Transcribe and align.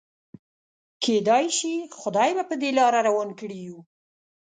کيدای 1.03 1.45
شي 1.57 1.73
خدای 1.99 2.29
به 2.37 2.43
په 2.49 2.55
دې 2.61 2.69
لاره 2.79 2.99
روان 3.07 3.29
کړي 3.39 3.59
يو. 3.67 3.77